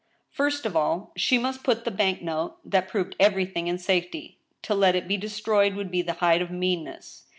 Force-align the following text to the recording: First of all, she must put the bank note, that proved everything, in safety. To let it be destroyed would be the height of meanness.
First 0.31 0.65
of 0.65 0.75
all, 0.75 1.11
she 1.15 1.37
must 1.37 1.63
put 1.63 1.85
the 1.85 1.91
bank 1.91 2.23
note, 2.23 2.57
that 2.65 2.87
proved 2.87 3.15
everything, 3.19 3.67
in 3.67 3.77
safety. 3.77 4.39
To 4.63 4.73
let 4.73 4.95
it 4.95 5.07
be 5.07 5.15
destroyed 5.15 5.75
would 5.75 5.91
be 5.91 6.01
the 6.01 6.13
height 6.13 6.41
of 6.41 6.49
meanness. 6.49 7.27